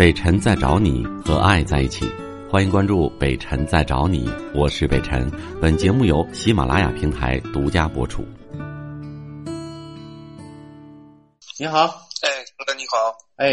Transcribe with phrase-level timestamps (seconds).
[0.00, 2.10] 北辰在找你和爱在一起，
[2.50, 5.30] 欢迎关注北辰在找你，我是北辰。
[5.60, 8.22] 本节目由喜马拉雅平台独家播出。
[11.58, 11.84] 你好，
[12.22, 13.46] 哎，陈哥你好，哎，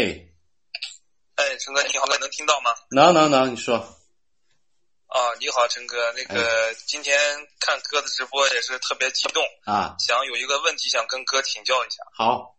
[1.34, 2.70] 哎，陈哥你好，能听到吗？
[2.92, 3.76] 能能能，你说。
[3.76, 7.14] 啊，你好，陈哥，那个今天
[7.60, 12.02] 看哥的直播也是特别激动啊，想有一个问题想跟哥请教一下。
[12.14, 12.54] 好。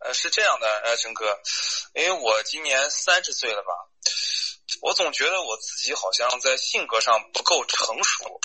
[0.00, 1.38] 呃，是这样的，呃，陈哥，
[1.94, 3.72] 因为我今年三十岁了吧，
[4.80, 8.40] 我总觉得我自己好像在性格上不够成熟，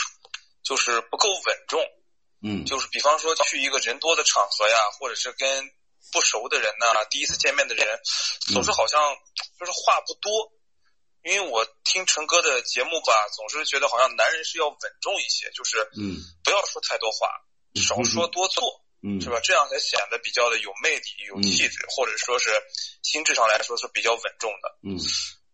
[0.63, 1.81] 就是不够稳重，
[2.43, 5.71] 嗯，就是比方说去一个人多的场合呀，或者是跟
[6.11, 8.01] 不熟的人呐，第一次见面的人，
[8.53, 9.15] 总是好像
[9.57, 10.51] 就是话不多，
[11.23, 17.29] 因为我听陈哥的节目吧，总是觉得好像男人是要稳重一些，就是嗯，不要说太多话，
[17.75, 18.81] 少说多做。
[19.05, 19.39] 嗯，是吧？
[19.43, 22.49] 这样才显得比较的有魅力、有气质，或者说是
[23.03, 24.79] 心智上来说是比较稳重的。
[24.81, 24.97] 嗯，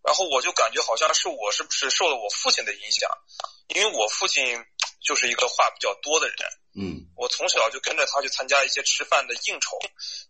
[0.08, 3.12] 然后我就感觉好像是我是不是受了我父亲的影响？
[3.68, 4.64] 因为我父亲
[5.04, 6.38] 就是一个话比较多的人。
[6.80, 9.78] 嗯，我从小就跟着他去参加一些吃饭的应酬，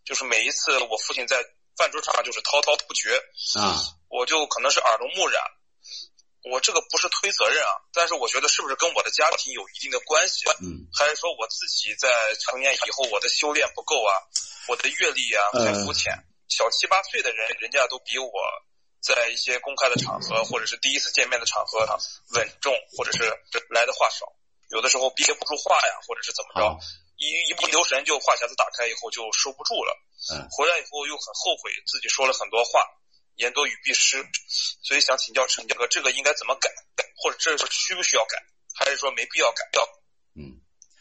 [0.04, 1.44] 就是每一次我父亲在
[1.76, 3.16] 饭桌上就是滔滔不绝
[3.60, 3.78] 啊，
[4.08, 5.40] 我就可能是耳濡目染。
[6.44, 10.42] 我这个不是推责任啊，但是我觉得是不是跟我的家庭有一定的关系？
[10.60, 14.10] 嗯，还是说我自己在成年以后我的修炼不够啊，
[14.68, 16.12] 我的阅历啊太肤浅？
[16.48, 18.28] 小七八岁的人，人家都比我
[19.00, 21.86] 在一些公开的场合或者是第一次见面的场合
[22.34, 23.22] 稳重，或者是
[23.70, 24.26] 来的话少，
[24.70, 26.78] 有的时候憋不住话呀，或者是怎么着，
[27.16, 29.96] 一一不留神就话匣子打开以后就收不住了。
[30.34, 32.82] 嗯，回来以后又很后悔自己说了很多话。
[33.42, 34.24] 言多语必失，
[34.82, 36.70] 所以想请教陈哥，这个应该怎么改？
[37.22, 38.38] 或者这是需不需要改？
[38.74, 39.68] 还是说没必要改？
[39.74, 39.82] 要？
[40.36, 40.60] 嗯，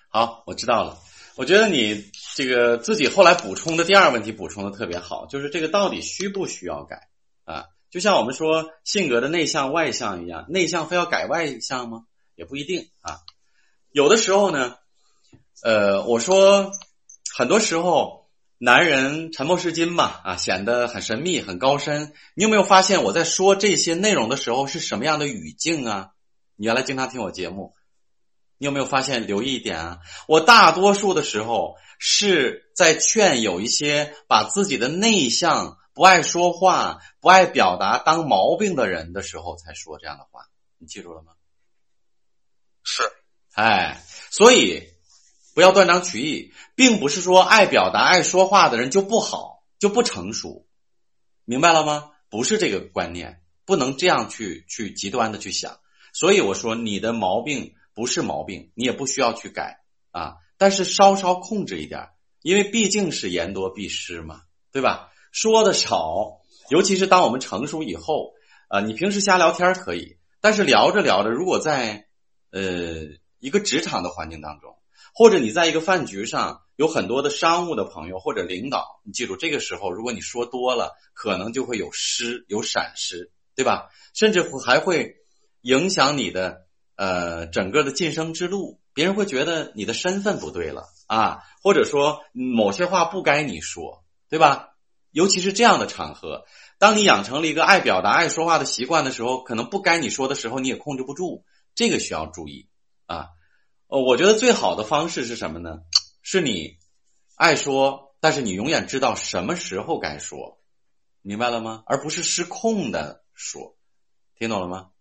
[0.10, 1.00] 好，我知道了。
[1.36, 7.08] 我觉得你这个自己后来补充的第二问题补充的特别好，就是这个到底需不需要改
[7.46, 7.68] 啊？
[7.90, 12.06] 就像我们说性格的内向外向一样，内向非要改外向吗？
[12.36, 13.20] 也不一定啊。
[13.92, 14.78] 有的时候呢，
[15.64, 16.72] 呃，我说
[17.38, 18.21] 很多时候。
[18.64, 22.14] 男人沉默是金嘛，啊，显得很神秘、很高深。
[22.36, 26.12] 你有没有发现我在说这些内容的时候是什么样的语境啊？
[26.58, 27.74] 你原来经常听我节目，
[28.60, 29.26] 你有没有发现？
[29.26, 40.46] 留意一点啊，我大多数的时候是在劝有一些把自己的内向、不爱说话、不爱表达当毛病的人的时候才说这样的话。
[40.78, 41.34] 你记住了吗？
[42.84, 43.02] 是，
[43.54, 44.91] 哎，所以。
[45.54, 50.66] 不要断章取义，并不是说爱表达、爱说话的人就不好、就不成熟，
[51.44, 52.12] 明白了吗？
[52.30, 55.80] 不是这个观念，不能这样去去极端的去想。
[56.14, 59.82] 所以我说，你的毛病不是毛病，你也不需要去改
[60.12, 60.36] 啊。
[60.58, 62.08] 但是稍稍控制一点，
[62.42, 65.12] 因为毕竟是言多必失嘛，对吧？
[65.34, 66.40] 说的少，
[66.70, 68.32] 尤其是当我们成熟以后
[68.70, 72.08] 啊，你平时瞎聊天可以，但是聊着聊着，如果在
[72.52, 72.62] 呃
[73.40, 74.78] 一个职场的环境当中。
[75.14, 83.90] 或者你在一个饭局上有很多的商务的朋友或者领导，你记住这个时候，如果你说多了，可能就会有失有闪失，对吧？
[84.14, 85.16] 甚至还会
[85.62, 94.70] 影响你的呃整个的晋升之路，别人会觉得你的身份不对了啊，或者说某些话不该你说，对吧？
[95.12, 96.46] 尤其是这样的场合，
[96.80, 101.44] 当你养成了一个爱表达、爱说话的习惯的时候，可能不该你说的时候你也控制不住，
[101.76, 102.70] 这个需要注意
[103.08, 103.28] 啊。
[103.92, 105.82] 哦，我觉得最好的方式是什么呢？
[106.24, 106.78] 是你
[107.36, 110.62] 爱说，但是你永远知道什么时候该说，
[111.22, 111.84] 明白了吗？
[111.86, 113.76] 而不是失控的说，
[114.40, 114.92] 听懂了吗？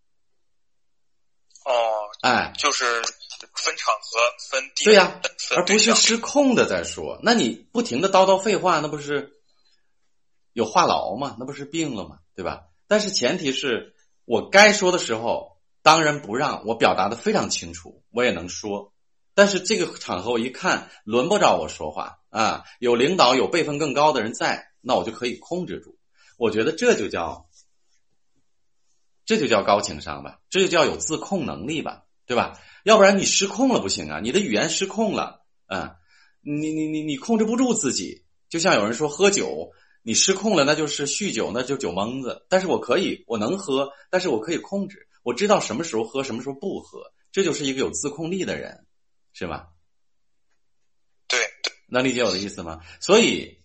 [1.64, 1.70] 哦，
[2.22, 2.84] 哎，就是
[3.54, 4.18] 分场合、
[4.50, 5.20] 分地对呀，
[5.54, 7.20] 而不是失控的在说。
[7.22, 9.40] 那你不停的叨叨废话，那不是
[10.52, 11.36] 有话痨吗？
[11.38, 12.18] 那不是病了吗？
[12.34, 12.64] 对吧？
[12.88, 15.59] 但是前提是我该说的时候。
[15.90, 18.92] 当仁不让，我表达的非常清楚，我也能说。
[19.34, 25.98] 但是这个场合我一看轮不着我说话啊，有领导有辈分更高的人在，那我就可以控制住。
[26.38, 27.48] 我觉得这就叫，
[29.24, 32.56] 这就叫高情商吧，这就叫有自控能力吧，对吧？
[32.84, 35.96] 要不然你失控了不行啊，你的语言失控了，啊，
[36.40, 38.24] 你你你你控制不住自己。
[38.48, 39.72] 就像有人说喝酒，
[40.04, 42.46] 你失控了，那就是酗酒，那就酒蒙子。
[42.48, 45.08] 但是我可以，我能喝，但是我可以控制。
[45.22, 48.86] 我知道什么时候喝，什么时候不喝，这就是一个有自控力的人，
[49.32, 49.68] 是吧？
[51.28, 51.38] 对，
[51.88, 52.80] 能理解我的意思吗？
[53.00, 53.62] 所以，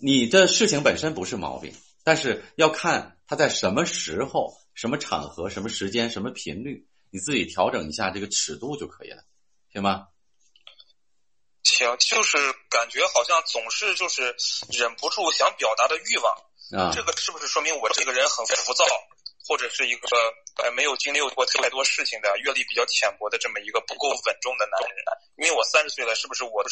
[0.00, 1.74] 你的事情本身不是毛病，
[2.04, 9.24] 但是要看他在什么时候、什么场合、什么时间、什么频率，你自己调整一下这个尺度就可以了，
[9.72, 10.08] 行吗？
[11.64, 12.36] 行，就是
[12.68, 14.34] 感觉好像总是就是
[14.68, 18.84] 忍不住想表达的欲望，啊，这个是不是说明我这个人很浮躁，
[19.46, 20.08] 或者是一个
[20.62, 24.98] 呃没有经历过太多事情的、阅历比较浅薄的这么一个不够稳重的男人？
[25.36, 26.70] 因为我三十岁了，是不是我的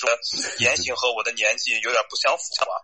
[0.58, 2.74] 言行和我的年纪有点不相符啊？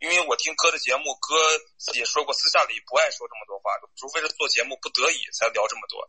[0.00, 1.34] 因为我听哥的节目，哥
[1.76, 6.08] 自己说过，私下里不爱说这么多话，除非是做节目不得已才聊这么多。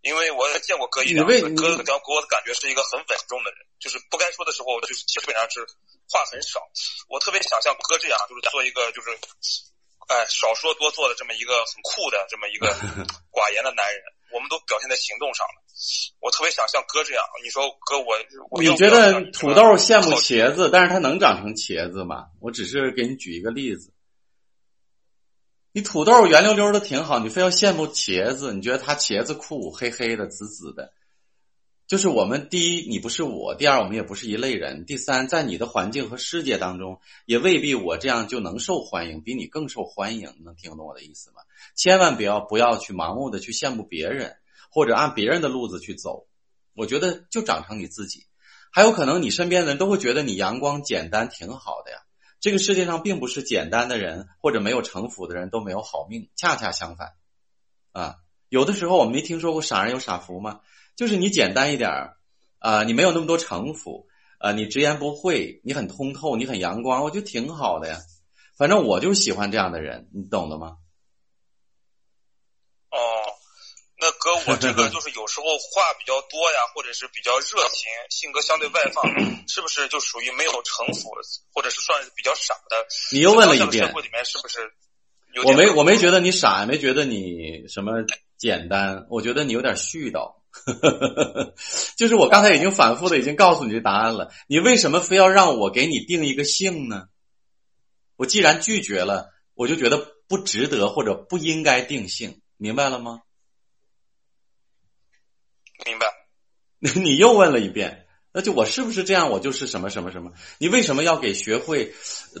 [0.00, 5.60] 因为我也见过哥一两次，哥给我的感觉是一个很稳重的人，就是不该说的时候，就是基本上是
[6.08, 6.66] 话很少。
[7.10, 9.10] 我特别想像哥这样，就是做一个就是，
[10.10, 12.66] 哎，少说多做的这么一个很酷的这么一个
[13.30, 14.02] 寡言的男人。
[14.32, 15.62] 我们都表现在行动上了。
[16.20, 17.24] 我特别想像哥这样。
[17.42, 18.14] 你说哥，我
[18.50, 22.26] 我你觉得土豆羡慕茄子，但是它能长成茄子吗？
[22.40, 23.92] 我只是给你举一个例子。
[25.72, 30.92] 你土豆圆溜溜的挺好，你非要羡慕茄子，你觉得它茄子酷，黑黑的，紫紫的。
[31.90, 40.32] 就是我们第一，你不是我；第二，我们也不是一类人；第三，在你的环境和世界当中，也未必我这样就能受欢迎，比你更受欢迎。
[40.44, 41.42] 能听懂我的意思吗？
[41.74, 44.36] 千万不要不要去盲目的去羡慕别人，
[44.70, 46.28] 或者按别人的路子去走。
[46.76, 48.24] 我觉得就长成你自己。
[48.70, 51.98] 还有可能你身边的人都会觉得你阳光简单，挺好的呀。
[52.38, 57.14] 这个世界上并不是简单的人或者没有城府的人都没有好命，恰恰相反，
[57.90, 58.14] 啊，
[58.48, 60.60] 有的时候我们没听说过傻人有傻福吗？
[60.96, 62.16] 就是你简单一点儿，
[62.58, 64.06] 啊，你没有那么多城府，
[64.38, 67.98] 啊，你直言不讳，你很通透，你很阳光，我觉得挺好的呀。
[68.58, 70.76] 反正我就喜欢这样的人，你懂的吗？
[72.90, 72.98] 哦
[74.02, 79.04] 那哥，我这个就是有时候话比较多呀，或者是比较热情，性格相对外放，
[79.46, 81.10] 是不是就属于没有城府，
[81.52, 82.86] 或者是算是比较傻的？
[83.12, 83.86] 你又问了一遍。
[83.86, 84.72] 社会里面是不是？
[85.44, 87.92] 我没我没觉得你傻，没觉得你什么
[88.36, 90.39] 简单，我觉得你有点絮叨。
[91.96, 97.06] 就是我刚才已经反复的已经告诉你这答案了，你为什么非要让我给你定一个性呢？
[98.16, 103.22] 我既然拒绝了，我就觉得不值得或者不应该定性，明白了吗？
[105.86, 106.06] 明白，
[107.00, 109.30] 你又问了一遍，那就我是不是这样？
[109.30, 110.32] 我就是什么什么什么？
[110.58, 111.94] 你为什么要给学会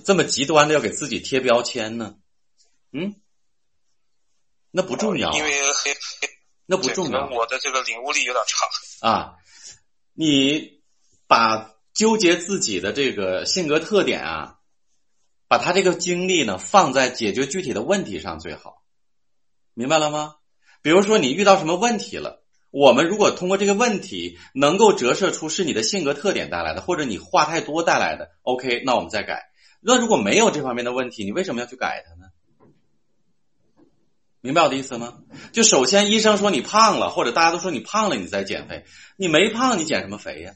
[0.04, 2.16] 这么极端的要给自己贴标签呢？
[2.92, 3.14] 嗯，
[4.70, 5.94] 那不重要，因为黑
[6.70, 7.28] 那不重要。
[7.28, 9.34] 我的这个领悟力有点差啊。
[10.14, 10.80] 你
[11.26, 14.54] 把纠结自己的这个性格特点啊，
[15.48, 18.82] 把他这个精力呢放在解决具体的问题上最好，
[19.74, 20.36] 明白了吗？
[20.80, 22.44] 比如说你遇到什么问题了？
[22.70, 29.50] 我们如果通过这个问题能够折射出是你的性格特点带来的，或者你话太多带来的，OK，那我们再改。
[29.80, 32.29] 那如果没有这方面的问题，你为什么要去改它呢？
[34.42, 35.18] 明白我的意思吗？
[35.52, 38.84] 就首先医生说你胖了，或者大家都说你胖了，你再减肥，
[39.16, 40.54] 你没胖，你减什么肥呀？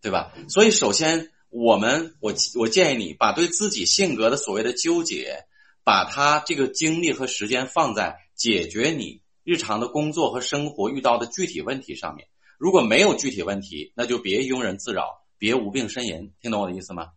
[0.00, 0.32] 对吧？
[0.48, 5.46] 所以首先我们我我建议你把对自己性格的所谓的纠结，
[5.82, 9.22] 把它这个精力和时间放在解决你。
[9.42, 16.32] 日常的工作和生活遇到的具体问题上面，如果没有具体问题，那就别庸人自扰，别无病呻吟。
[16.40, 17.08] 听懂我的意思吗？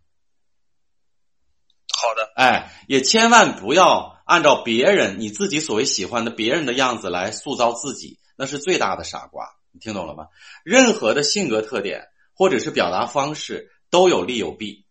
[1.98, 9.50] 好的，哎，也千万不要按照别人你自己所谓喜欢的别人的样子来塑造自己，那是最大的傻瓜。
[9.72, 10.28] 你听懂了吗？
[10.64, 14.86] 任何的性格特点或者是表达方式都有利有弊，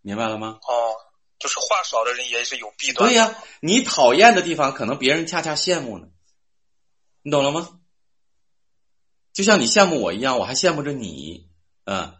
[0.00, 0.58] 明白了吗？
[0.62, 0.96] 哦。
[1.40, 3.08] 就是话少的人也是有弊端。
[3.08, 6.06] 对呀，你讨厌的地方，可能别人恰恰羡慕呢。
[7.22, 7.80] 你懂了吗？
[9.32, 11.48] 就像你羡慕我一样，我还羡慕着你。
[11.86, 12.14] 嗯，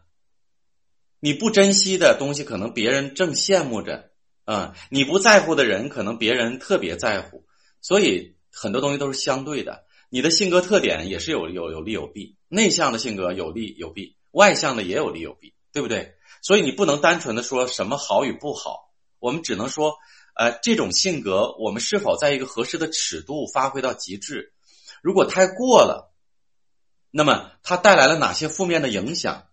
[1.18, 4.09] 你不珍惜的东西，可能别人正羡慕着。
[4.52, 7.46] 嗯，你不在乎的人，可能别人特别在乎。
[7.80, 9.84] 所以很多东西都是相对的。
[10.08, 12.36] 你的性格特点也是有有有利有弊。
[12.48, 16.14] 内向的性格有利有弊，外向的也有利有弊，对不对？
[16.42, 18.90] 所以你不能单纯的说什么好与不好。
[19.20, 19.94] 我们只能说，
[20.34, 24.52] 呃，这种性格我们是否在一个合适的尺度发挥到极致？
[25.00, 26.12] 如果太过了，
[27.12, 29.44] 那么它带来了哪些负面的影响？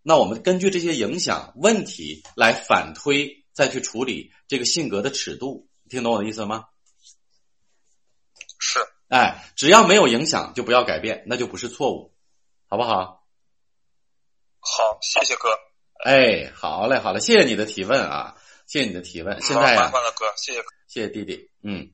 [0.00, 5.70] 那我们根据这些影响问题来反推，再去处理这个性格的尺度。
[5.88, 6.66] 听懂我的意思吗？
[8.58, 8.80] 是。
[9.08, 12.14] 哎，只要没有影响，就不要改变，那就不是错误，
[12.68, 13.24] 好不好？
[14.60, 15.50] 好，谢谢哥。
[16.04, 18.36] 哎，好嘞，好嘞，谢谢你的提问啊。
[18.66, 19.40] 谢谢你的提问。
[19.42, 21.50] 现在呀，哥，谢谢，谢谢弟弟。
[21.62, 21.93] 嗯，